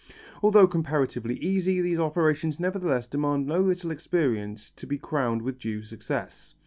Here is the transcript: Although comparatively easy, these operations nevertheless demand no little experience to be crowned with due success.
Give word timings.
Although 0.41 0.65
comparatively 0.65 1.35
easy, 1.35 1.79
these 1.79 1.99
operations 1.99 2.59
nevertheless 2.59 3.05
demand 3.07 3.45
no 3.45 3.59
little 3.61 3.91
experience 3.91 4.71
to 4.71 4.87
be 4.87 4.97
crowned 4.97 5.43
with 5.43 5.59
due 5.59 5.83
success. 5.83 6.55